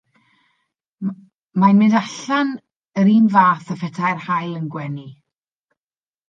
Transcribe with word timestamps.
Mae'n 1.63 1.81
mynd 1.81 1.97
allan 1.99 2.49
yr 3.03 3.11
un 3.17 3.29
fath 3.37 3.69
â 3.77 3.79
phetai'r 3.83 4.25
haul 4.25 4.57
yn 4.63 4.65
gwenu. 4.79 5.07